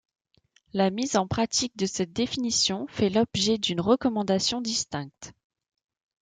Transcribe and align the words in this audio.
La 0.73 0.89
mise 0.89 1.15
en 1.15 1.27
pratique 1.27 1.77
de 1.77 1.85
cette 1.85 2.11
définition 2.11 2.87
fait 2.87 3.11
l'objet 3.11 3.59
d'une 3.59 3.81
recommandation 3.81 4.59
distincte. 4.59 5.33